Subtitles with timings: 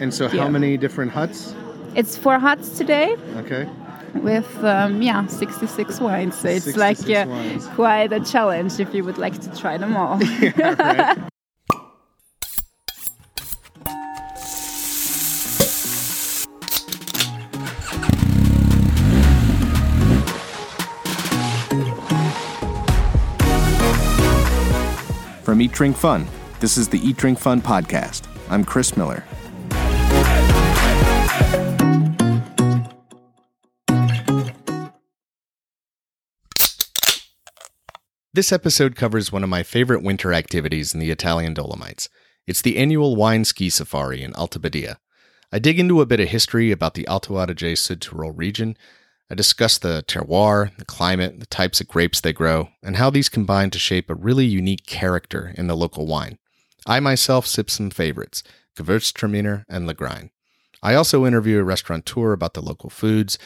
[0.00, 0.42] And so, Yeah.
[0.42, 1.54] how many different huts?
[1.94, 3.66] It's four huts today Okay.
[4.16, 6.36] with um, yeah 66 wines.
[6.36, 7.24] So it's like uh,
[7.74, 10.18] quite a challenge if you would like to try them all.
[10.58, 11.18] right.
[25.42, 26.26] From Eat Drink Fun,
[26.58, 28.22] this is the Eat Drink Fun podcast.
[28.50, 29.24] I'm Chris Miller.
[38.36, 42.10] This episode covers one of my favorite winter activities in the Italian Dolomites.
[42.46, 44.98] It's the annual wine ski safari in Alta Badia.
[45.50, 48.76] I dig into a bit of history about the Alto Adige Südtirol region.
[49.30, 53.30] I discuss the terroir, the climate, the types of grapes they grow, and how these
[53.30, 56.36] combine to shape a really unique character in the local wine.
[56.86, 58.42] I myself sip some favorites,
[58.76, 60.28] Gewürztraminer and Lagrein.
[60.82, 63.38] I also interview a restaurateur about the local foods,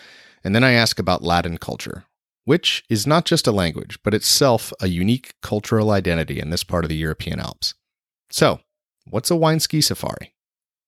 [0.43, 2.07] and then I ask about Ladin culture,
[2.51, 6.85] which is not just a language, but itself a unique cultural identity in this part
[6.85, 7.75] of the European Alps.
[8.29, 8.59] So,
[9.09, 10.35] what's a wine ski safari?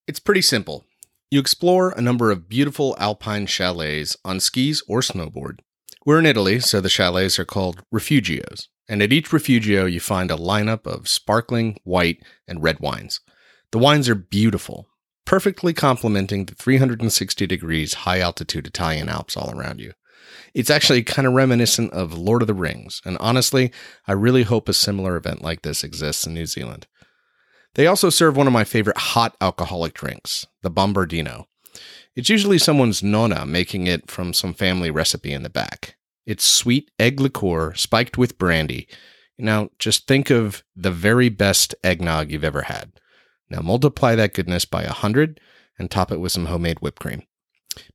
[0.08, 0.84] It's pretty simple.
[1.30, 5.60] You explore a number of beautiful alpine chalets on skis or snowboard.
[6.04, 10.32] We're in Italy, so the chalets are called refugios, and at each refugio you find
[10.32, 13.20] a lineup of sparkling white and red wines.
[13.70, 14.88] The wines are beautiful,
[15.24, 19.92] perfectly complementing the 360 degrees high altitude Italian Alps all around you.
[20.54, 23.72] It's actually kind of reminiscent of Lord of the Rings, and honestly,
[24.06, 26.86] I really hope a similar event like this exists in New Zealand.
[27.74, 31.46] They also serve one of my favorite hot alcoholic drinks, the Bombardino.
[32.14, 35.96] It's usually someone's nonna making it from some family recipe in the back.
[36.26, 38.88] It's sweet egg liqueur spiked with brandy.
[39.38, 42.92] Now, just think of the very best eggnog you've ever had.
[43.48, 45.40] Now, multiply that goodness by a hundred
[45.78, 47.22] and top it with some homemade whipped cream.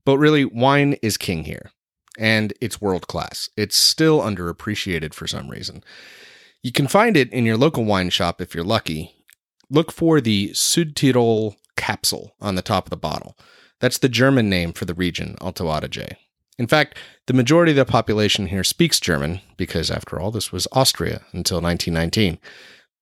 [0.04, 1.72] But really, wine is king here,
[2.18, 3.50] and it's world class.
[3.56, 5.84] It's still underappreciated for some reason.
[6.64, 9.16] You can find it in your local wine shop if you're lucky.
[9.70, 13.38] Look for the Südtirol capsule on the top of the bottle.
[13.80, 16.16] That's the German name for the region, Alto Adige.
[16.58, 16.98] In fact,
[17.28, 21.62] the majority of the population here speaks German, because after all, this was Austria until
[21.62, 22.40] 1919.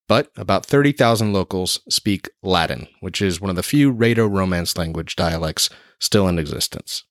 [0.07, 5.15] But about 30,000 locals speak Ladin, which is one of the few Rhaeto Romance language
[5.15, 5.69] dialects
[5.99, 7.05] still in existence.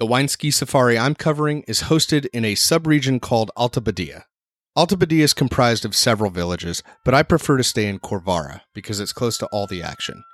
[0.00, 4.24] The wine ski safari I'm covering is hosted in a subregion called Alta Badia.
[4.74, 8.98] Alta Badia is comprised of several villages, but I prefer to stay in Corvara because
[8.98, 10.24] it's close to all the action.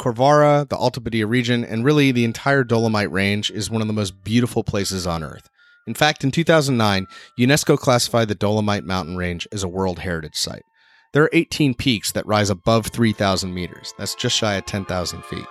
[0.00, 3.94] Corvara, the Alta Badia region, and really the entire Dolomite Range is one of the
[3.94, 5.48] most beautiful places on Earth.
[5.86, 7.06] In fact, in 2009,
[7.38, 10.64] UNESCO classified the Dolomite Mountain Range as a World Heritage Site.
[11.12, 13.94] There are 18 peaks that rise above 3,000 meters.
[13.96, 15.46] That's just shy of 10,000 feet.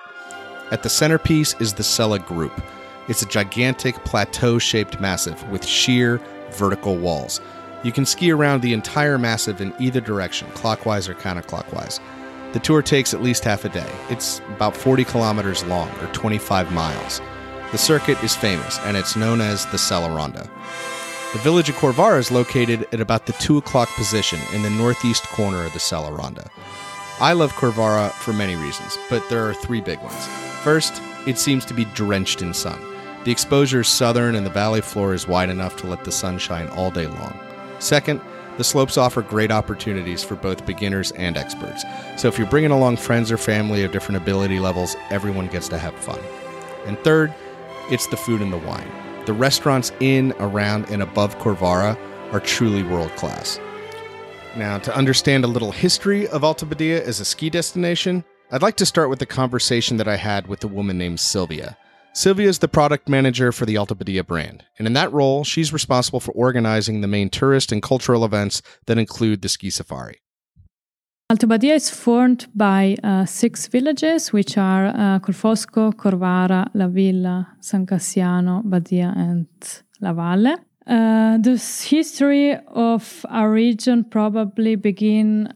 [0.69, 2.61] At the centerpiece is the Sella Group.
[3.07, 6.21] It's a gigantic plateau shaped massif with sheer
[6.51, 7.41] vertical walls.
[7.83, 11.99] You can ski around the entire massif in either direction, clockwise or counterclockwise.
[12.53, 13.91] The tour takes at least half a day.
[14.09, 17.19] It's about 40 kilometers long, or 25 miles.
[17.71, 20.49] The circuit is famous, and it's known as the Sella Ronda.
[21.33, 25.23] The village of Corvara is located at about the 2 o'clock position in the northeast
[25.23, 26.49] corner of the Sella Ronda.
[27.19, 30.27] I love Corvara for many reasons, but there are three big ones.
[30.61, 32.92] First, it seems to be drenched in sun.
[33.25, 36.37] The exposure is southern and the valley floor is wide enough to let the sun
[36.37, 37.39] shine all day long.
[37.79, 38.19] Second,
[38.57, 41.83] the slopes offer great opportunities for both beginners and experts.
[42.17, 45.77] So if you're bringing along friends or family of different ability levels, everyone gets to
[45.77, 46.19] have fun.
[46.85, 47.33] And third,
[47.89, 48.91] it's the food and the wine.
[49.25, 51.97] The restaurants in, around, and above Corvara
[52.33, 53.59] are truly world class.
[54.55, 58.75] Now, to understand a little history of Alta Badia as a ski destination, I'd like
[58.77, 61.77] to start with the conversation that I had with a woman named Sylvia.
[62.15, 65.73] Sylvia is the product manager for the Alta Badia brand, and in that role, she's
[65.73, 70.19] responsible for organizing the main tourist and cultural events that include the ski safari.
[71.31, 77.47] Alta Badia is formed by uh, six villages, which are uh, Colfosco, Corvara, La Villa,
[77.61, 79.47] San Cassiano, Badia, and
[79.99, 80.57] La Valle.
[80.85, 81.57] Uh, the
[81.89, 85.51] history of our region probably begin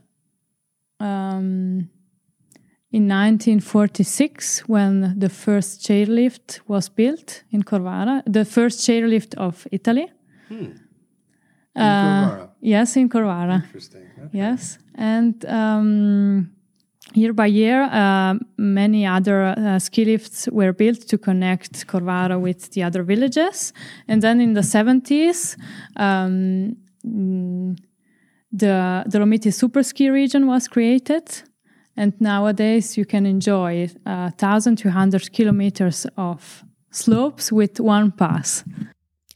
[0.99, 1.87] um,
[2.91, 10.09] in 1946 when the first chairlift was built in Corvara, the first chairlift of Italy.
[11.75, 13.63] Uh, Yes, in Corvara.
[13.65, 14.01] Interesting.
[14.31, 16.49] Yes, and um,
[17.13, 22.71] year by year, uh, many other uh, ski lifts were built to connect Corvara with
[22.71, 23.73] the other villages.
[24.07, 25.55] And then in the 70s,
[25.97, 26.75] um,
[27.05, 27.77] mm,
[28.51, 31.43] the Dolomiti Super Ski region was created.
[31.97, 38.63] And nowadays, you can enjoy uh, 1,200 kilometers of slopes with one pass.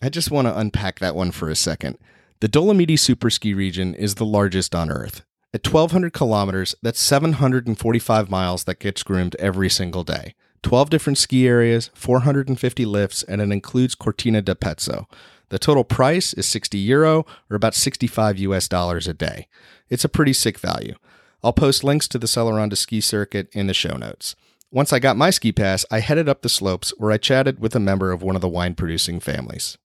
[0.02, 1.98] I just want to unpack that one for a second.
[2.40, 5.24] The Dolomiti Superski region is the largest on Earth.
[5.54, 10.34] At 1,200 kilometers, that's 745 miles that gets groomed every single day.
[10.64, 15.08] 12 different ski areas, 450 lifts, and it includes Cortina d'Ampezzo.
[15.50, 19.48] The total price is 60 euro or about 65 US dollars a day.
[19.90, 20.96] It's a pretty sick value.
[21.44, 24.36] I'll post links to the Sella Ronda ski circuit in the show notes.
[24.70, 27.76] Once I got my ski pass, I headed up the slopes where I chatted with
[27.76, 29.78] a member of one of the wine producing families.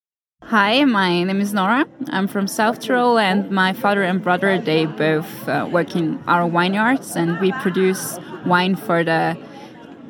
[0.45, 1.87] Hi, my name is Nora.
[2.11, 6.49] I'm from South Tyrol, and my father and brother they both uh, work in our
[6.49, 9.37] vineyards, and we produce wine for the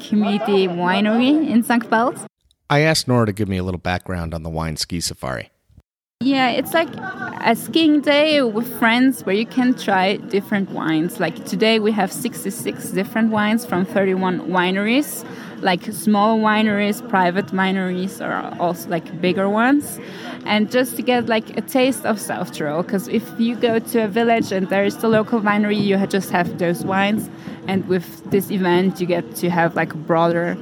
[0.00, 1.88] community winery in St.
[1.88, 2.26] Pauls.
[2.68, 5.50] I asked Nora to give me a little background on the wine ski safari.
[6.22, 6.88] Yeah, it's like
[7.44, 11.20] a skiing day with friends where you can try different wines.
[11.20, 15.24] Like today, we have 66 different wines from 31 wineries,
[15.60, 20.00] like small wineries, private wineries, or also like bigger ones.
[20.46, 24.04] And just to get like a taste of South Tyrol, because if you go to
[24.04, 27.28] a village and there is the local winery, you just have those wines.
[27.68, 30.56] And with this event, you get to have like a broader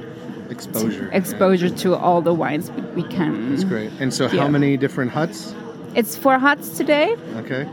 [0.49, 1.09] Exposure.
[1.13, 3.49] exposure to all the wines we can.
[3.49, 3.91] That's great.
[3.99, 4.41] And so, Yeah.
[4.41, 5.53] how many different huts?
[5.95, 7.67] It's four huts today Okay.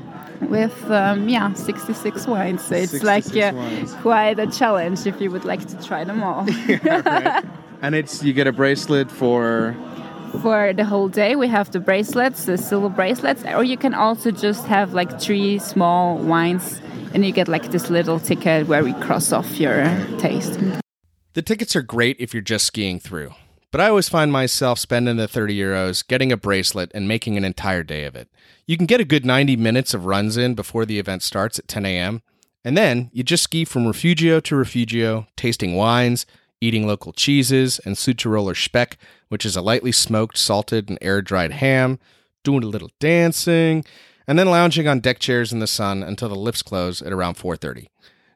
[0.48, 2.62] with um, yeah 66 wines.
[2.64, 3.52] So it's like uh,
[4.00, 6.44] quite a challenge if you would like to try them all.
[6.84, 7.44] right.
[7.82, 9.74] And it's you get a bracelet for
[10.42, 14.30] For the whole day, we have the bracelets, the silver bracelets, or you can also
[14.30, 16.80] just have like three small wines,
[17.12, 19.84] and you get like this little ticket where we cross off your
[20.18, 20.58] taste.
[21.34, 23.32] The tickets are great if you're just skiing through,
[23.70, 27.44] but I always find myself spending the 30 euros, getting a bracelet, and making an
[27.44, 28.28] entire day of it.
[28.66, 31.68] You can get a good 90 minutes of runs in before the event starts at
[31.68, 32.20] 10 a.m.,
[32.66, 36.26] and then you just ski from refugio to refugio, tasting wines,
[36.60, 38.98] eating local cheeses and Südtiroler Speck,
[39.30, 41.98] which is a lightly smoked, salted, and air dried ham,
[42.44, 43.86] doing a little dancing,
[44.26, 47.36] and then lounging on deck chairs in the sun until the lifts close at around
[47.38, 47.88] 4:30.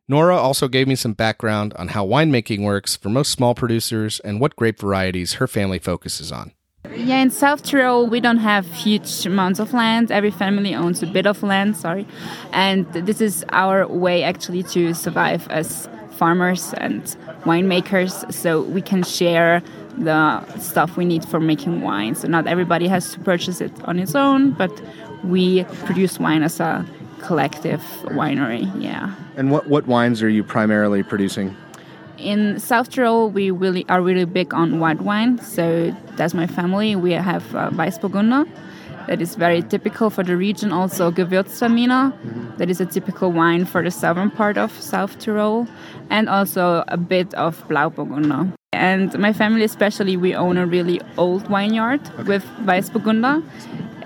[0.09, 4.41] Nora also gave me some background on how winemaking works for most small producers and
[4.41, 6.53] what grape varieties her family focuses on.
[6.95, 10.13] Yeah, in South Tyrol, we don't have huge amounts of land.
[10.13, 12.07] Every family owns a bit of land, sorry.
[12.53, 17.03] And this is our way actually to survive as farmers and
[17.43, 19.61] winemakers so we can share
[19.99, 22.15] the stuff we need for making wine.
[22.15, 24.71] So not everybody has to purchase it on its own, but
[25.25, 26.87] we produce wine as a
[27.21, 28.71] collective winery.
[28.83, 29.15] Yeah.
[29.37, 31.57] and what what wines are you primarily producing?
[32.19, 35.39] In South Tyrol, we really are really big on white wine.
[35.39, 36.97] So that's my family.
[36.97, 38.47] We have uh, Weissburgunder,
[39.07, 40.73] that is very typical for the region.
[40.73, 42.13] Also Gewürztraminer,
[42.59, 45.69] that is a typical wine for the southern part of South Tyrol,
[46.11, 48.53] and also a bit of Blauburgunder.
[48.73, 53.43] And my family, especially, we own a really old vineyard with Weissburgunder,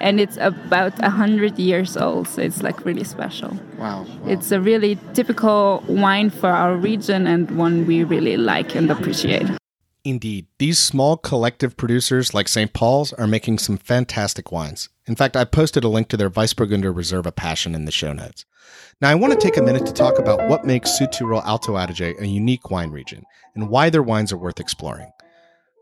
[0.01, 2.29] and it's about a hundred years old.
[2.29, 3.51] So it's like really special.
[3.79, 4.05] Wow.
[4.05, 4.07] wow.
[4.27, 9.49] It's a really typical wine for our region and one we really like and appreciate.
[10.03, 12.73] Indeed, these small collective producers like St.
[12.73, 14.89] Paul's are making some fantastic wines.
[15.07, 18.47] In fact, I posted a link to their Weissburgunder Reserva Passion in the show notes.
[19.03, 22.19] Now, I want to take a minute to talk about what makes Südtirol Alto Adige
[22.19, 23.25] a unique wine region
[23.55, 25.11] and why their wines are worth exploring.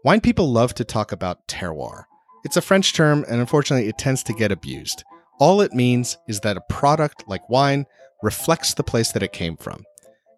[0.04, 2.04] Wine people love to talk about terroir.
[2.44, 5.04] It's a French term, and unfortunately, it tends to get abused.
[5.40, 7.86] All it means is that a product like wine
[8.22, 9.84] reflects the place that it came from.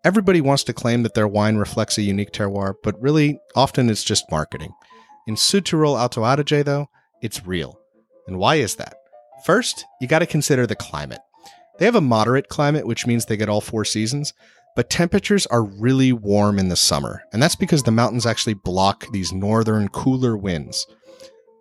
[0.05, 4.05] Everybody wants to claim that their wine reflects a unique terroir, but really, often it's
[4.05, 4.73] just marketing.
[5.27, 6.89] In Südtirol Alto Adige, though,
[7.23, 7.79] it's real.
[8.27, 8.95] And why is that?
[9.45, 11.21] First, you got to consider the climate.
[11.79, 14.33] They have a moderate climate, which means they get all four seasons,
[14.77, 19.07] but temperatures are really warm in the summer, and that's because the mountains actually block
[19.13, 20.87] these northern, cooler winds.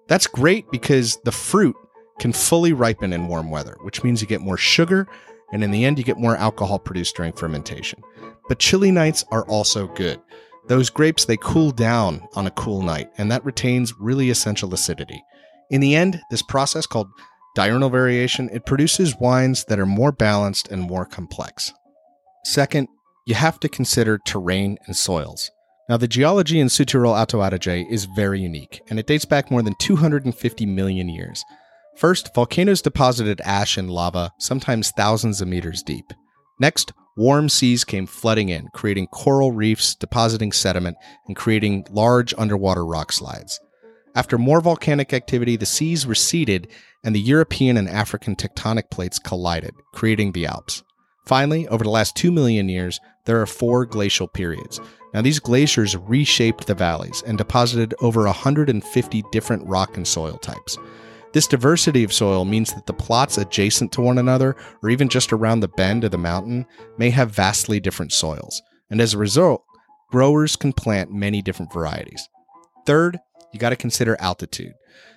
[0.09, 1.75] That's great because the fruit
[2.19, 5.07] can fully ripen in warm weather, which means you get more sugar,
[5.53, 8.01] and in the end, you get more alcohol produced during fermentation.
[8.47, 10.19] But chilly nights are also good.
[10.67, 15.23] Those grapes, they cool down on a cool night, and that retains really essential acidity.
[15.69, 17.07] In the end, this process called
[17.55, 21.71] diurnal variation, it produces wines that are more balanced and more complex.
[22.43, 22.87] Second,
[23.25, 25.51] you have to consider terrain and soils.
[25.89, 29.63] Now, the geology in Südtirol Alto Adige is very unique, and it dates back more
[29.63, 31.43] than 250 million years.
[31.97, 36.13] First, volcanoes deposited ash and lava, sometimes thousands of meters deep.
[36.59, 40.95] Next, warm seas came flooding in, creating coral reefs, depositing sediment,
[41.27, 43.59] and creating large underwater rock slides.
[44.13, 46.67] After more volcanic activity, the seas receded
[47.03, 50.83] and the European and African tectonic plates collided, creating the Alps.
[51.25, 54.79] Finally, over the last 2 million years, there are four glacial periods.
[55.13, 60.77] Now, these glaciers reshaped the valleys and deposited over 150 different rock and soil types.
[61.31, 65.31] This diversity of soil means that the plots adjacent to one another, or even just
[65.31, 66.65] around the bend of the mountain,
[66.97, 68.61] may have vastly different soils.
[68.89, 69.63] And as a result,
[70.09, 72.27] growers can plant many different varieties.
[72.85, 73.19] Third,
[73.53, 74.73] you got to consider altitude.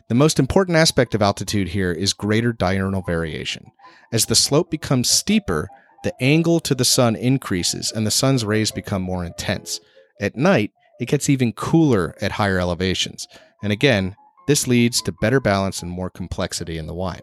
[0.08, 3.72] The most important aspect of altitude here is greater diurnal variation.
[4.12, 5.68] As the slope becomes steeper,
[6.02, 9.80] the angle to the sun increases and the sun's rays become more intense.
[10.20, 13.26] At night, it gets even cooler at higher elevations.
[13.62, 14.16] And again,
[14.46, 17.22] this leads to better balance and more complexity in the wine.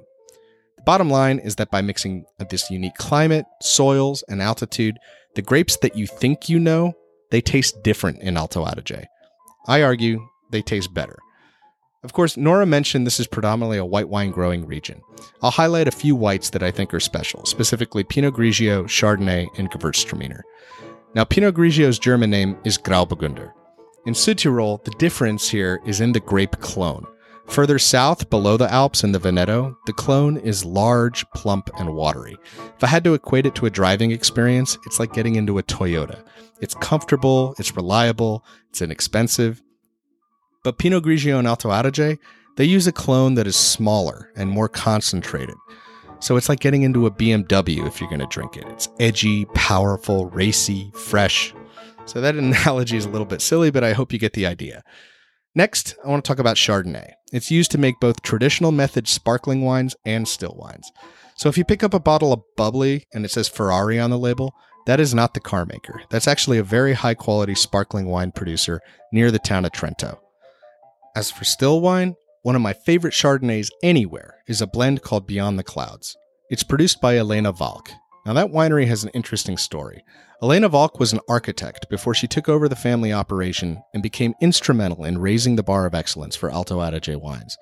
[0.77, 4.97] The bottom line is that by mixing this unique climate, soils, and altitude,
[5.35, 6.93] the grapes that you think you know,
[7.31, 9.05] they taste different in Alto Adige.
[9.67, 11.17] I argue they taste better.
[12.01, 15.01] Of course, Nora mentioned this is predominantly a white wine growing region.
[15.41, 19.69] I'll highlight a few whites that I think are special, specifically Pinot Grigio, Chardonnay, and
[19.69, 20.41] Gewürztraminer.
[21.13, 23.51] Now, Pinot Grigio's German name is Grauburgunder.
[24.05, 27.05] In Südtirol, the difference here is in the grape clone.
[27.47, 32.37] Further south, below the Alps in the Veneto, the clone is large, plump, and watery.
[32.77, 35.63] If I had to equate it to a driving experience, it's like getting into a
[35.63, 36.23] Toyota.
[36.61, 39.61] It's comfortable, it's reliable, it's inexpensive.
[40.63, 42.17] But Pinot Grigio and Alto Adige,
[42.57, 45.55] they use a clone that is smaller and more concentrated.
[46.19, 48.65] So it's like getting into a BMW if you're going to drink it.
[48.67, 51.53] It's edgy, powerful, racy, fresh,
[52.05, 54.83] so that analogy is a little bit silly, but I hope you get the idea.
[55.55, 57.11] Next, I want to talk about Chardonnay.
[57.31, 60.91] It's used to make both traditional method sparkling wines and still wines.
[61.35, 64.17] So if you pick up a bottle of bubbly and it says Ferrari on the
[64.17, 64.53] label,
[64.85, 66.01] that is not the car maker.
[66.09, 68.81] That's actually a very high quality sparkling wine producer
[69.13, 70.19] near the town of Trento.
[71.15, 75.57] As for still wine, one of my favorite Chardonnays anywhere is a blend called Beyond
[75.57, 76.15] the Clouds.
[76.49, 77.89] It's produced by Elena Walch.
[78.25, 80.03] Now, that winery has an interesting story.
[80.41, 85.03] Elena Walch was an architect before she took over the family operation and became instrumental
[85.03, 87.57] in raising the bar of excellence for Alto Adige wines.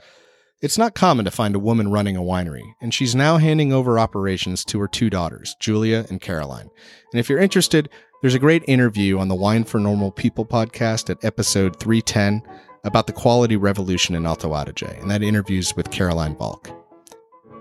[0.61, 3.97] It's not common to find a woman running a winery, and she's now handing over
[3.97, 6.69] operations to her two daughters, Julia and Caroline.
[7.13, 7.89] And if you're interested,
[8.21, 12.41] there's a great interview on the Wine for Normal People podcast at episode 310
[12.83, 16.73] about the quality revolution in Alto Adige, and that interview's with Caroline Walch.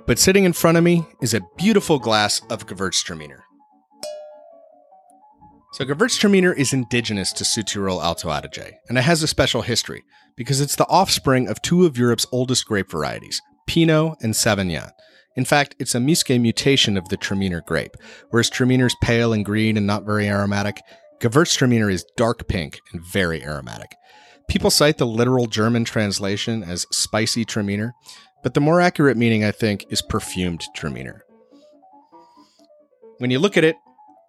[0.06, 3.40] But sitting in front of me is a beautiful glass of Gewürztraminer.
[5.72, 10.04] So Gewürztraminer is indigenous to Südtirol Alto Adige, and it has a special history
[10.36, 14.90] because it's the offspring of two of Europe's oldest grape varieties, Pinot and Savagnin.
[15.34, 17.96] In fact, it's a Musqué mutation of the Traminer grape.
[18.30, 20.80] Whereas Traminer is pale and green and not very aromatic,
[21.20, 23.90] Gewürztraminer is dark pink and very aromatic.
[24.48, 27.92] People cite the literal German translation as spicy Traminer,
[28.42, 31.20] but the more accurate meaning, I think, is perfumed Traminer.
[33.18, 33.76] When you look at it,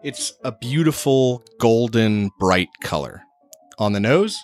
[0.04, 3.22] it's a beautiful golden bright color.
[3.78, 4.38] On the nose,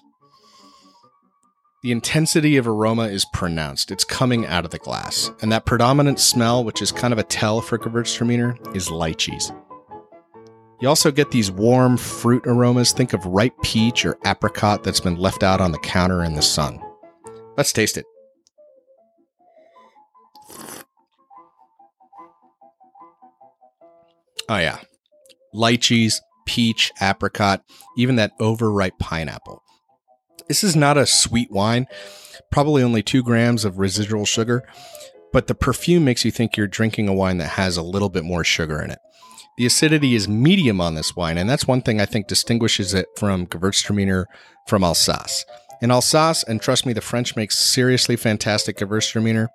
[1.81, 3.91] the intensity of aroma is pronounced.
[3.91, 5.31] It's coming out of the glass.
[5.41, 9.53] And that predominant smell, which is kind of a tell for Gewürztraminer, is lychees.
[10.83, 12.91] You also get these warm fruit aromas.
[12.91, 16.41] Think of ripe peach or apricot that's been left out on the counter in the
[16.41, 16.77] sun.
[17.55, 18.03] Let's taste it.
[24.49, 24.79] Oh, yeah
[25.55, 27.63] lychees, peach, apricot,
[27.95, 29.63] even that overripe pineapple.
[30.49, 31.87] This is not a sweet wine,
[32.51, 34.63] probably only two grams of residual sugar,
[35.31, 38.25] but the perfume makes you think you're drinking a wine that has a little bit
[38.25, 38.99] more sugar in it.
[39.57, 43.07] The acidity is medium on this wine, and that's one thing I think distinguishes it
[43.17, 44.25] from Gewürztraminer
[44.67, 45.45] from Alsace.
[45.81, 49.49] In Alsace, and trust me, the French make seriously fantastic Gewürztraminer.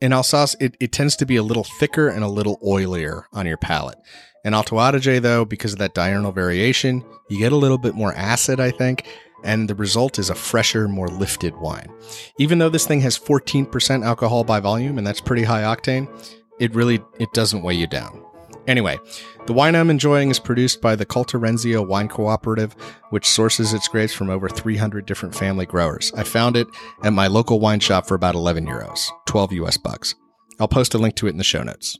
[0.00, 3.46] In Alsace, it, it tends to be a little thicker and a little oilier on
[3.46, 3.98] your palate.
[4.44, 8.14] In Alto Adige, though, because of that diurnal variation, you get a little bit more
[8.14, 9.06] acid, I think,
[9.44, 11.92] and the result is a fresher, more lifted wine.
[12.38, 16.08] Even though this thing has 14% alcohol by volume, and that's pretty high octane,
[16.58, 18.24] it really it doesn't weigh you down.
[18.68, 19.00] Anyway,
[19.46, 22.76] the wine I'm enjoying is produced by the Colterenzio Wine Cooperative,
[23.08, 26.12] which sources its grapes from over 300 different family growers.
[26.14, 26.68] I found it
[27.02, 30.14] at my local wine shop for about 11 euros, 12 US bucks.
[30.60, 31.98] I'll post a link to it in the show notes.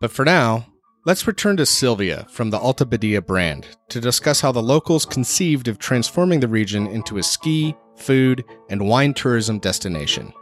[0.00, 0.66] But for now,
[1.06, 5.68] Let's return to Silvia from the Alta Badia brand to discuss how the locals conceived
[5.68, 10.32] of transforming the region into a ski, food, and wine tourism destination.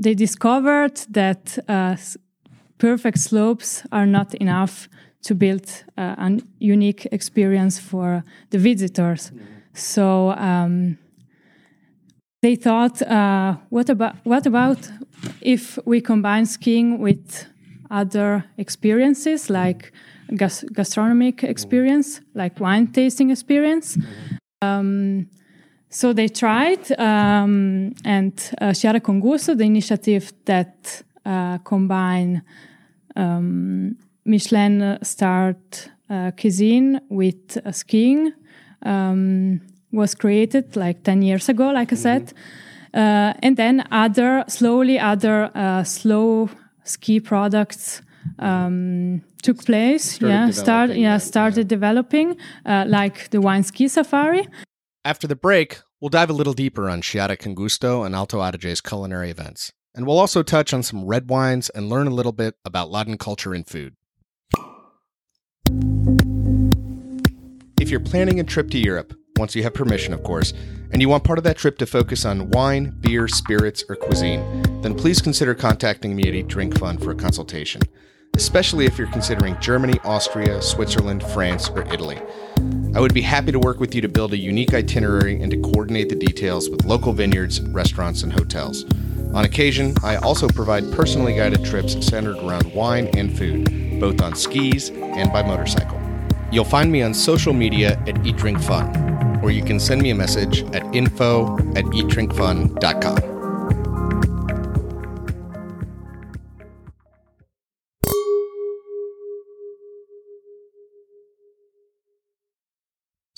[0.00, 1.96] They discovered that uh,
[2.78, 4.88] perfect slopes are not enough
[5.22, 9.30] to build uh, a unique experience for the visitors.
[9.74, 10.96] So um,
[12.40, 14.90] they thought, uh, what about what about
[15.42, 17.44] if we combine skiing with
[17.90, 19.92] other experiences like
[20.34, 23.98] gas- gastronomic experience, like wine tasting experience.
[24.62, 25.28] Um,
[25.90, 32.42] so they tried, um, and uh, Sciare con the initiative that uh, combine
[33.16, 35.56] um, Michelin starred
[36.08, 38.32] uh, cuisine with uh, skiing,
[38.82, 39.60] um,
[39.92, 42.32] was created like 10 years ago, like I said.
[42.94, 46.48] Uh, and then other, slowly, other uh, slow
[46.84, 48.02] ski products
[48.38, 50.12] um, took place.
[50.12, 51.76] Started yeah, start, developing yeah, started yeah.
[51.76, 54.46] developing, uh, like the wine ski safari.
[55.02, 58.82] After the break, we'll dive a little deeper on Sciare con Gusto and Alto Adige's
[58.82, 59.72] culinary events.
[59.94, 63.16] And we'll also touch on some red wines and learn a little bit about Ladin
[63.16, 63.94] culture and food.
[67.80, 70.52] If you're planning a trip to Europe, once you have permission, of course,
[70.92, 74.82] and you want part of that trip to focus on wine, beer, spirits, or cuisine,
[74.82, 77.80] then please consider contacting me at Eat Drink Fun for a consultation,
[78.36, 82.20] especially if you're considering Germany, Austria, Switzerland, France, or Italy.
[82.92, 85.60] I would be happy to work with you to build a unique itinerary and to
[85.60, 88.84] coordinate the details with local vineyards, restaurants, and hotels.
[89.32, 94.34] On occasion, I also provide personally guided trips centered around wine and food, both on
[94.34, 96.00] skis and by motorcycle.
[96.50, 100.10] You'll find me on social media at Eat Drink Fun, or you can send me
[100.10, 103.39] a message at info at eatdrinkfun.com.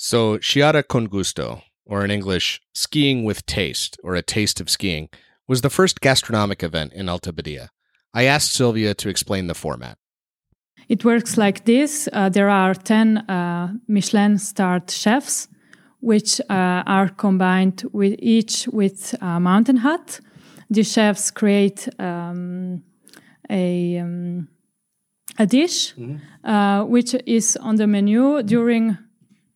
[0.05, 5.07] So, Sciare con Gusto, or in English, skiing with taste, or a taste of skiing,
[5.47, 7.69] was the first gastronomic event in Alta Badia.
[8.13, 9.97] I asked Sylvia to explain the format.
[10.89, 15.47] It works like this uh, there are 10 uh, Michelin starred chefs,
[16.01, 20.19] which uh, are combined with each with a mountain hut.
[20.69, 22.83] The chefs create um,
[23.49, 24.49] a, um,
[25.39, 25.93] a dish
[26.43, 28.97] uh, which is on the menu during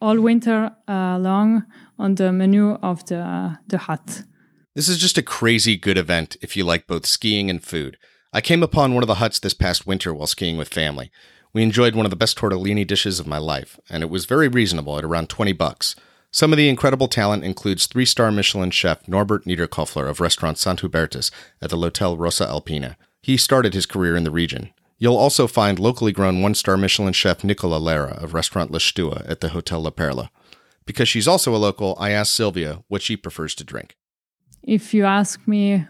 [0.01, 1.65] all winter uh, long
[1.97, 4.23] on the menu of the, the hut.
[4.75, 7.97] This is just a crazy good event if you like both skiing and food.
[8.31, 11.11] I came upon one of the huts this past winter while skiing with family.
[11.53, 14.47] We enjoyed one of the best tortellini dishes of my life, and it was very
[14.47, 15.95] reasonable at around 20 bucks.
[16.29, 21.31] Some of the incredible talent includes three-star Michelin chef Norbert Niederkofler of restaurant Sant Hubertus
[21.61, 22.97] at the Hotel Rosa Alpina.
[23.21, 24.71] He started his career in the region.
[24.99, 29.41] You'll also find locally grown one-star Michelin chef Nicola Laera of restaurant La Stua at
[29.41, 30.31] the Hotel La Perla.
[30.85, 33.95] Because she's also a local, I asked Sylvia what she prefers to drink.
[34.63, 35.85] If you ask me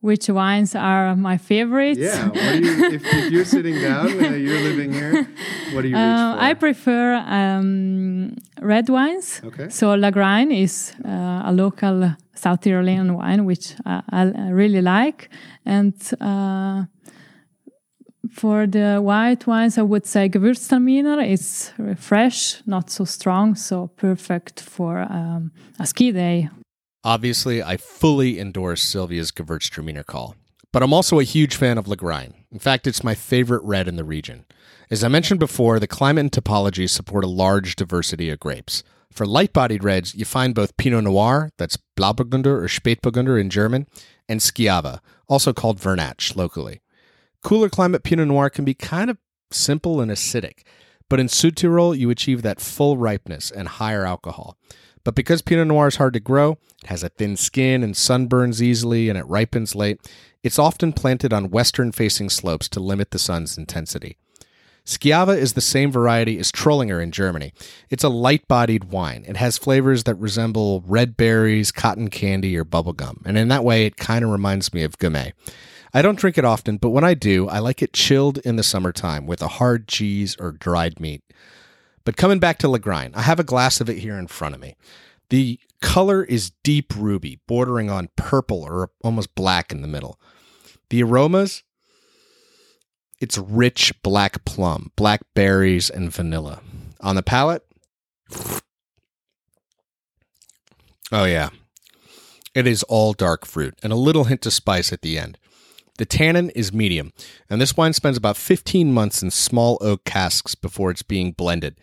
[0.00, 2.28] which wines are my favorites, Yeah.
[2.28, 5.24] What you, if, if you're sitting down, uh, you're living here,
[5.72, 6.40] what do you reach Uh, for?
[6.40, 9.40] I prefer um, red wines.
[9.44, 9.68] Okay.
[9.70, 15.28] So Lagrein is uh, a local South Tyrolean wine, which I I really like.
[15.66, 16.84] And uh,
[18.30, 24.60] for the white wines, I would say Gewürztraminer is fresh, not so strong, so perfect
[24.60, 26.48] for um, a ski day.
[27.04, 30.34] Obviously, I fully endorse Sylvia's Gewürztraminer call,
[30.72, 32.34] but I'm also a huge fan of Lagrein.
[32.50, 34.44] In fact, it's my favorite red in the region.
[34.90, 38.82] As I mentioned before, the climate and topology support a large diversity of grapes.
[39.12, 43.86] For light-bodied reds, you find both Pinot Noir, that's Blauburgunder or Spätburgunder in German,
[44.28, 46.80] and Schiava, also called Vernatsch locally.
[47.48, 49.16] Cooler climate Pinot Noir can be kind of
[49.50, 50.64] simple and acidic,
[51.08, 54.58] but in Südtirol you achieve that full ripeness and higher alcohol.
[55.02, 58.60] But because Pinot Noir is hard to grow, it has a thin skin and sunburns
[58.60, 59.98] easily, and it ripens late,
[60.42, 64.18] it's often planted on western facing slopes to limit the sun's intensity.
[64.84, 67.54] Schiava is the same variety as Trollinger in Germany.
[67.88, 69.24] It's a light bodied wine.
[69.26, 73.86] It has flavors that resemble red berries, cotton candy, or bubblegum, and in that way,
[73.86, 75.32] it kind of reminds me of Gamay.
[75.94, 78.62] I don't drink it often, but when I do, I like it chilled in the
[78.62, 81.22] summertime with a hard cheese or dried meat.
[82.04, 84.60] But coming back to Lagrein, I have a glass of it here in front of
[84.60, 84.76] me.
[85.30, 90.18] The color is deep ruby, bordering on purple or almost black in the middle.
[90.90, 91.62] The aromas,
[93.20, 96.60] it's rich black plum, blackberries, and vanilla.
[97.00, 97.62] On the palate,
[101.12, 101.50] oh yeah,
[102.54, 105.38] it is all dark fruit and a little hint of spice at the end.
[105.98, 107.12] The tannin is medium,
[107.50, 111.76] and this wine spends about 15 months in small oak casks before it's being blended.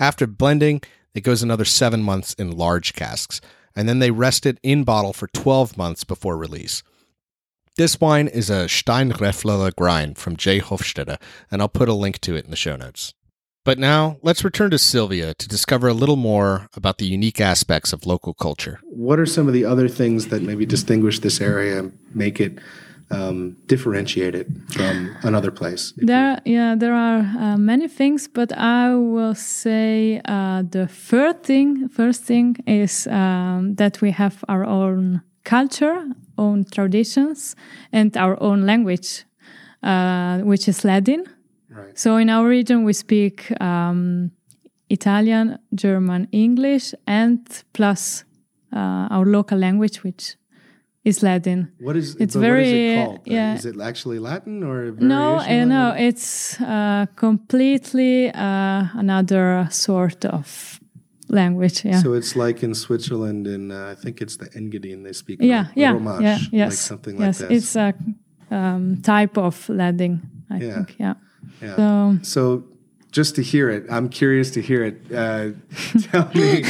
[0.00, 0.82] After blending,
[1.14, 3.40] it goes another seven months in large casks,
[3.76, 6.82] and then they rest it in bottle for 12 months before release.
[7.76, 10.60] This wine is a Steinraffler Lagrein from J.
[10.60, 13.14] Hofstätter, and I'll put a link to it in the show notes.
[13.64, 17.92] But now, let's return to Sylvia to discover a little more about the unique aspects
[17.92, 18.80] of local culture.
[18.84, 22.58] what are some of the other things that maybe distinguish this area and make it
[23.12, 25.92] um, differentiate it from another place?
[25.96, 31.88] There, yeah, there are uh, many things, but I will say uh, the first thing,
[31.88, 36.04] first thing is um, that we have our own culture,
[36.38, 37.54] own traditions,
[37.92, 39.24] and our own language,
[39.82, 41.24] uh, which is Ladin.
[41.70, 41.98] Right.
[41.98, 44.30] So in our region, we speak um,
[44.88, 47.40] Italian, German, English, and
[47.72, 48.24] plus
[48.72, 50.36] uh, our local language, which
[51.04, 51.68] is Ladin.
[51.80, 53.20] What is It's is it called?
[53.26, 53.54] yeah.
[53.56, 60.78] Is it actually Latin or No, uh, no, it's uh, completely uh, another sort of
[61.28, 61.84] language.
[61.84, 65.38] Yeah, So it's like in Switzerland, in uh, I think it's the Engadine they speak.
[65.40, 67.40] yeah, Ro- yeah, yeah, yes, like something yes.
[67.40, 67.62] like this.
[67.64, 67.94] It's a
[68.50, 70.74] um, type of Latin, I Yeah.
[70.74, 70.96] think.
[70.98, 71.14] Yeah.
[71.62, 71.76] Yeah.
[71.76, 72.64] So So
[73.12, 75.12] just to hear it, I'm curious to hear it.
[75.12, 75.50] Uh,
[76.10, 76.62] tell me,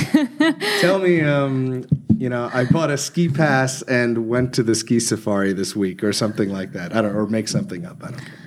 [0.81, 1.23] tell me.
[1.23, 1.87] Um,
[2.19, 6.05] you know, I bought a ski pass and went to the ski safari this week,
[6.05, 6.95] or something like that.
[6.95, 8.03] I don't, or make something up.
[8.05, 8.43] I don't care.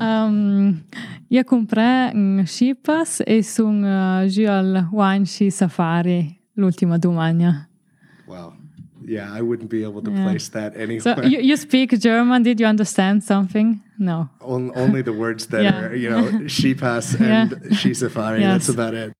[0.00, 0.84] um,
[1.28, 7.44] un ski pass e sono uh, giù al Wine Safari l'ultima domani.
[9.06, 9.12] Wow.
[9.14, 10.24] Yeah, I wouldn't be able to Yeah.
[10.24, 11.00] place that anywhere.
[11.16, 12.42] So you, you speak German?
[12.42, 13.80] Did you understand something?
[13.98, 14.28] No.
[14.40, 15.80] On, only the words that Yeah.
[15.80, 17.48] are, you know, she pass Yeah.
[17.50, 18.40] and she safari.
[18.40, 18.66] Yes.
[18.66, 19.12] That's about it.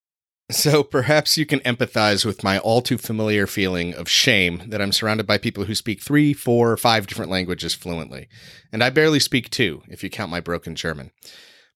[0.50, 4.92] So perhaps you can empathize with my all too familiar feeling of shame that I'm
[4.92, 8.28] surrounded by people who speak three, four, five different languages fluently.
[8.72, 11.10] And I barely speak two, if you count my broken German.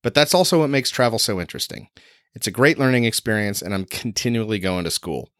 [0.02, 1.88] But that's also what makes travel so interesting.
[2.32, 5.30] It's a great learning experience, and I'm continually going to school.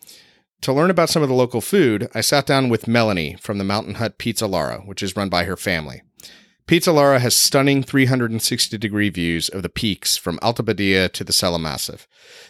[0.63, 3.65] To learn about some of the local food, I sat down with Melanie from the
[3.65, 6.03] Mountain Hut Piz Arlara, which is run by her family.
[6.67, 11.33] Piz Arlara has stunning 360 degree views of the peaks from Alta Badia to the
[11.33, 12.07] Sella Massif.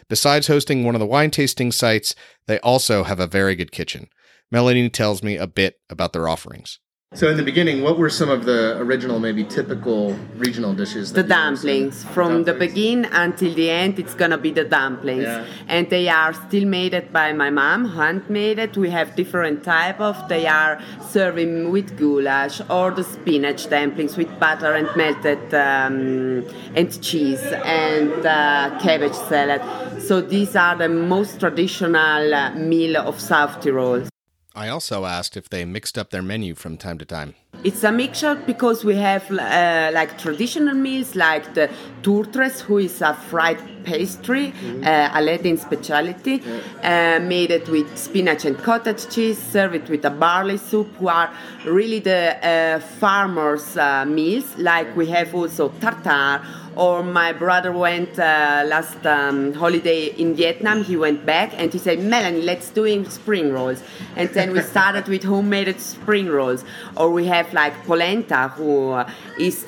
[0.09, 2.16] Besides hosting one of the wine tasting sites,
[2.49, 4.09] they also have a very good kitchen.
[4.51, 6.81] Melanie tells me a bit about their offerings.
[7.12, 11.12] So, in the beginning, what were some of the original, maybe typical regional dishes?
[11.12, 12.05] The dumplings.
[12.05, 15.44] From the begin until the end, it's gonna be the dumplings, Yeah.
[15.66, 18.77] and they are still made it by my mom, handmade it.
[18.77, 20.14] We have different type of.
[20.29, 26.44] They are serving with goulash or the spinach dumplings with butter and melted um,
[26.77, 29.62] and cheese and uh, cabbage salad.
[30.01, 34.10] So these are the most traditional uh, meal of South Tyrol.
[34.55, 37.35] I also asked if they mixed up their menu from time to time.
[37.63, 41.69] It's a mixture because we have uh, like traditional meals like the
[42.03, 46.43] turtres, who is a fried pastry, uh, a Ladin specialty,
[46.83, 51.09] uh, made it with spinach and cottage cheese, serve it with a barley soup, who
[51.09, 51.31] are
[51.67, 54.57] really the uh, farmers' uh, meals.
[54.57, 56.41] Like we have also tartare
[56.76, 60.85] or my brother went uh, last um, holiday in Vietnam.
[60.85, 63.83] He went back and he said, Melanie, let's do in spring rolls.
[64.16, 66.64] And then we started with homemade spring rolls.
[66.96, 69.11] Or we have like polenta, who uh,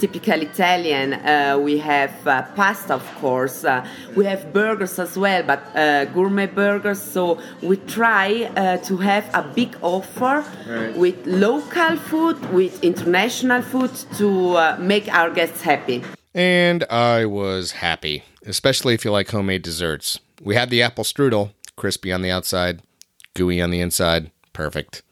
[0.01, 1.15] typical Italian.
[1.15, 3.65] Uh, we have uh, pasta, of course.
[3.65, 3.87] Uh,
[4.17, 7.01] we have burgers as well, but uh, gourmet burgers.
[7.01, 10.97] So we try uh, to have a big offer Right.
[10.97, 16.03] with local food, with international food to make our guests happy.
[16.35, 20.19] And I was happy, especially if you like homemade desserts.
[20.41, 22.81] We had the apple strudel, crispy on the outside,
[23.35, 24.31] gooey on the inside.
[24.53, 25.03] Perfect.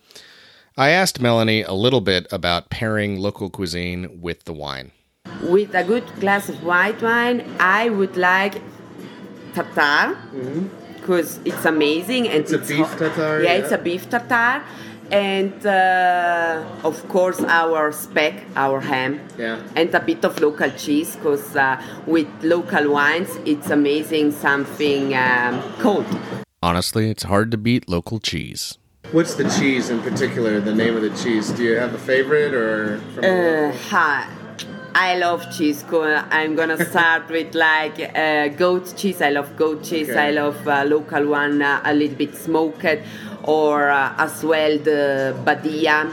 [0.77, 4.93] I asked Melanie a little bit about pairing local cuisine with the wine.
[5.43, 8.63] With a good glass of white wine, I would like
[9.55, 10.17] tartare
[10.97, 12.55] because it's amazing and Mm-hmm.
[12.55, 12.99] It's a beef hot.
[12.99, 13.59] tartare, Yeah, yeah.
[13.63, 14.63] it's a beef tartare,
[15.13, 19.61] and uh, of course our speck, our ham, Yeah.
[19.77, 25.63] and a bit of local cheese because uh, with local wines, it's amazing something um,
[25.79, 26.07] cold.
[26.63, 28.79] Honestly, it's hard to beat local cheese.
[29.13, 30.61] What's the cheese in particular?
[30.61, 31.51] The name of the cheese?
[31.51, 32.99] Do you have a favorite or?
[33.15, 34.29] From Uh, hi.
[34.95, 35.85] I love cheese.
[35.93, 39.23] I'm gonna start with like uh, goat cheese.
[39.23, 40.11] I love goat cheese.
[40.11, 40.29] Okay.
[40.29, 42.85] I love uh, local one, uh, a little bit smoked,
[43.45, 46.13] or uh, as well the Badia.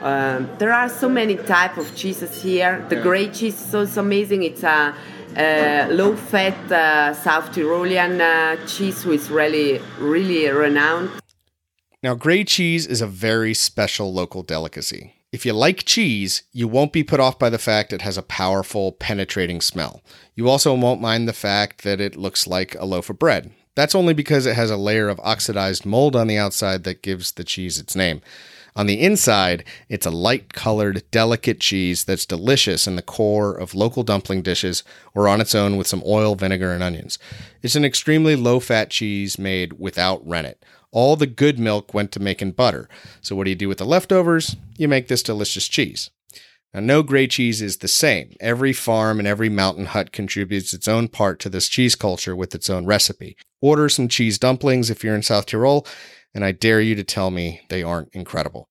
[0.00, 2.84] Um, there are so many type of cheeses here.
[2.88, 3.02] The Yeah.
[3.02, 4.44] grey cheese is also amazing.
[4.44, 4.94] It's a
[5.36, 11.10] uh, low-fat uh, South Tyrolean uh, cheese, is really, really renowned.
[12.02, 15.14] Now, gray cheese is a very special local delicacy.
[15.30, 18.22] If you like cheese, you won't be put off by the fact it has a
[18.22, 20.02] powerful, penetrating smell.
[20.34, 23.50] You also won't mind the fact that it looks like a loaf of bread.
[23.78, 27.30] That's only because it has a layer of oxidized mold on the outside that gives
[27.30, 28.22] the cheese its name.
[28.74, 33.76] On the inside, it's a light colored, delicate cheese that's delicious in the core of
[33.76, 34.82] local dumpling dishes
[35.14, 37.20] or on its own with some oil, vinegar, and onions.
[37.62, 40.60] It's an extremely low fat cheese made without rennet.
[40.90, 42.88] All the good milk went to making butter.
[43.20, 44.56] So, what do you do with the leftovers?
[44.76, 46.10] You make this delicious cheese.
[46.74, 48.36] Now, no gray cheese is the same.
[48.40, 52.54] Every farm and every mountain hut contributes its own part to this cheese culture with
[52.54, 53.36] its own recipe.
[53.62, 55.86] Order some cheese dumplings if you're in South Tyrol,
[56.34, 58.68] and I dare you to tell me they aren't incredible.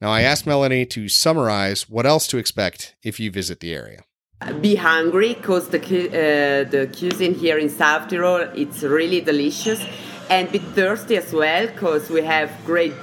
[0.00, 4.02] Now, I asked Melanie to summarize what else to expect if you visit the area.
[4.62, 9.84] Be hungry because the, uh, the cuisine here in South Tyrol it's really delicious,
[10.30, 12.94] and be thirsty as well because we have great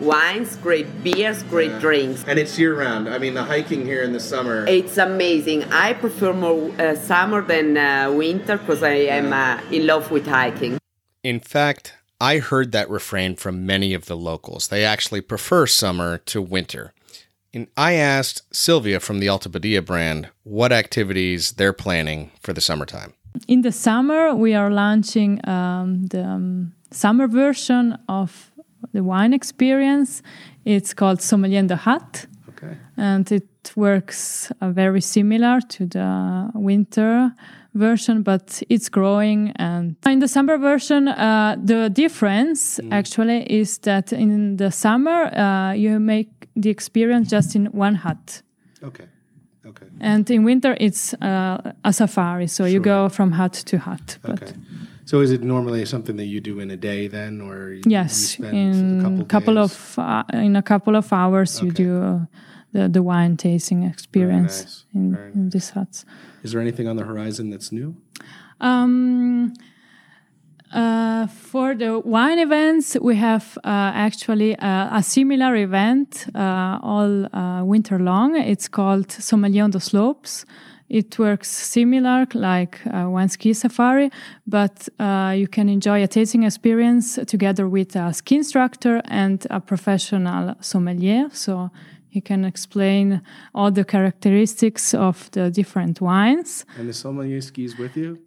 [0.00, 2.24] wines, great beers, great drinks.
[2.26, 3.08] And it's year round.
[3.08, 4.66] I mean, the hiking here in the summer.
[4.66, 5.64] It's amazing.
[5.64, 10.26] I prefer more uh, summer than uh, winter because I am uh, in love with
[10.26, 10.78] hiking.
[11.22, 14.68] In fact, I heard that refrain from many of the locals.
[14.68, 16.94] They actually prefer summer to winter.
[17.52, 22.60] And I asked Sylvia from the Alta Badia brand what activities they're planning for the
[22.60, 23.14] summertime.
[23.48, 28.52] In the summer, we are launching um, the um, summer version of
[28.92, 30.22] the wine experience.
[30.64, 32.26] It's called Sommelier in the Hut.
[32.48, 32.76] Okay.
[32.96, 37.30] and it works uh, very similar to the winter
[37.74, 44.10] version but it's growing and in the summer version uh, the difference actually is that
[44.12, 48.42] in the summer uh, you make the experience just in one hut
[48.82, 49.04] Okay.
[49.66, 49.86] Okay.
[50.00, 54.42] and in winter it's uh, a safari so you go from hut to hut but
[54.42, 54.54] Okay.
[55.06, 58.38] So is it normally something that you do in a day then, or you, yes
[58.38, 62.02] you spend in a couple, couple, of uh, in a couple of hours you do
[62.02, 62.18] uh,
[62.72, 64.84] the, the wine tasting experience nice.
[64.94, 66.04] in, Very in these huts
[66.42, 67.94] Is there anything on the horizon that's new?
[68.60, 69.54] Um,
[70.72, 77.26] uh, for the wine events, we have uh, actually uh, a similar event uh, all
[77.34, 78.36] uh, winter long.
[78.36, 80.44] It's called Sommelier on the Slopes.
[80.88, 84.08] It works similar like one ski safari,
[84.46, 84.88] but
[85.36, 91.28] you can enjoy a tasting experience together with a ski instructor and a professional sommelier.
[91.32, 91.70] So
[92.08, 93.20] he can explain
[93.52, 96.64] all the characteristics of the different wines.
[96.78, 98.25] And the sommelier skis with you?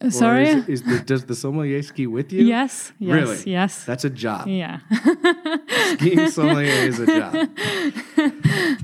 [0.00, 0.48] Or Sorry?
[0.48, 2.44] Is, is the, does the sommelier ski with you?
[2.44, 3.38] Yes, yes, Really?
[3.50, 3.84] yes.
[3.84, 4.46] That's a job.
[4.46, 4.80] yeah.
[5.94, 7.48] Skiing sommelier is a job.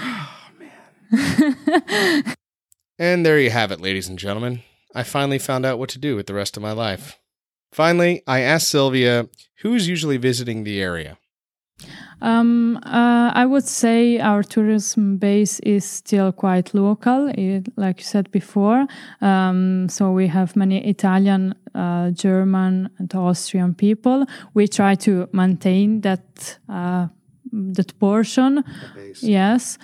[0.00, 2.34] Oh man.
[2.98, 4.62] and there you have it, ladies and gentlemen.
[4.94, 7.18] I finally found out what to do with the rest of my life.
[7.72, 9.28] Finally, I asked Sylvia
[9.62, 11.18] who's usually visiting the area.
[12.20, 18.04] Um, uh, I would say our tourism base is still quite local, it, like you
[18.04, 18.86] said before.
[19.20, 24.26] Um, so we have many Italian, uh, German, and Austrian people.
[24.54, 27.06] We try to maintain that uh,
[27.52, 28.64] that portion.
[29.22, 29.78] Yes.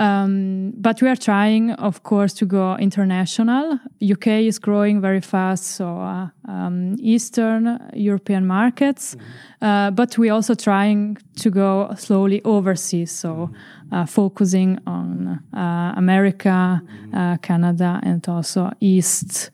[0.00, 3.78] Um, but we are trying, of course, to go international.
[4.00, 9.14] UK is growing very fast, so uh, um, Eastern European markets.
[9.60, 13.50] Uh, but we are also trying to go slowly overseas, so
[13.92, 16.80] uh, focusing on uh, America,
[17.12, 19.50] uh, Canada, and also East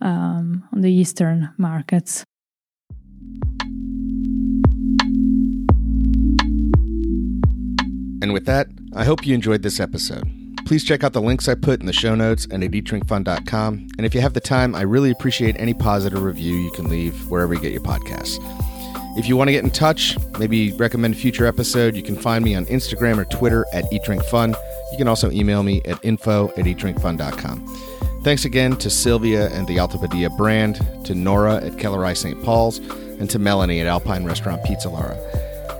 [0.00, 2.24] um, on the Eastern markets.
[8.22, 10.24] And with that, I hope you enjoyed this episode.
[10.64, 13.88] Please check out the links I put in the show notes and at eatdrinkfun.com.
[13.98, 17.28] And if you have the time, I really appreciate any positive review you can leave
[17.28, 18.38] wherever you get your podcasts.
[19.18, 22.44] If you want to get in touch, maybe recommend a future episode, you can find
[22.44, 24.54] me on Instagram or Twitter at eatdrinkfun.
[24.92, 28.20] You can also email me at info at eatdrinkfun.com.
[28.22, 32.40] Thanks again to Sylvia and the Alta Badia brand, to Nora at Keller Kellerei St.
[32.44, 35.18] Paul's, and to Melanie at Alpine Restaurant Piz Arlara.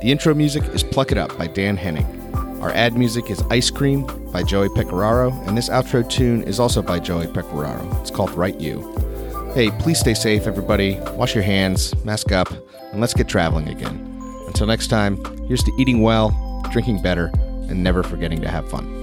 [0.02, 2.21] The intro music is Pluck It Up by Dan Henig.
[2.62, 6.80] Our ad music is Ice Cream by Joey Pecoraro, and this outro tune is also
[6.80, 8.00] by Joey Pecoraro.
[8.00, 8.80] It's called Right You.
[9.52, 10.96] Hey, please stay safe, everybody.
[11.14, 12.52] Wash your hands, mask up,
[12.92, 13.98] and let's get traveling again.
[14.46, 15.16] Until next time,
[15.48, 16.30] here's to eating well,
[16.70, 17.32] drinking better,
[17.68, 19.01] and never forgetting to have fun.